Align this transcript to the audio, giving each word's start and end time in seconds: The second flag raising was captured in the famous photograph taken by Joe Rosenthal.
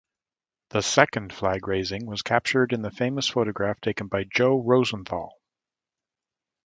The 0.69 0.81
second 0.81 1.31
flag 1.31 1.67
raising 1.67 2.07
was 2.07 2.23
captured 2.23 2.73
in 2.73 2.81
the 2.81 2.89
famous 2.89 3.29
photograph 3.29 3.79
taken 3.81 4.07
by 4.07 4.23
Joe 4.23 4.59
Rosenthal. 4.59 5.39